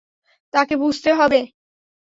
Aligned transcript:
তাকে 0.53 0.75
বুঝতে 0.77 1.11
হবে। 1.13 1.39